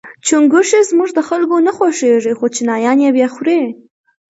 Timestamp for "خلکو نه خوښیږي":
1.29-2.33